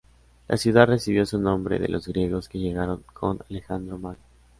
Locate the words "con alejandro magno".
3.13-4.23